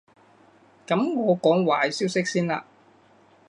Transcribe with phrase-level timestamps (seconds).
[0.87, 2.65] 噉我講壞消息先啦